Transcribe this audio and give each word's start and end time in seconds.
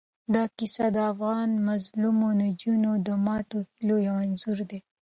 دا 0.33 0.43
کیسه 0.57 0.85
د 0.95 0.97
افغان 1.11 1.49
مظلومو 1.67 2.27
نجونو 2.41 2.91
د 3.07 3.07
ماتو 3.25 3.57
هیلو 3.73 3.95
یو 4.07 4.15
انځور 4.25 4.59
دی. 4.69 4.79